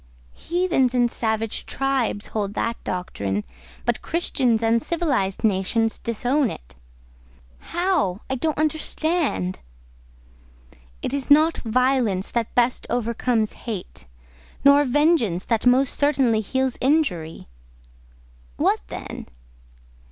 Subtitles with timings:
[0.33, 3.43] "Heathens and savage tribes hold that doctrine,
[3.85, 6.73] but Christians and civilised nations disown it."
[7.59, 8.21] "How?
[8.27, 9.59] I don't understand."
[11.03, 17.47] "It is not violence that best overcomes hate—nor vengeance that most certainly heals injury."
[18.57, 19.27] "What then?"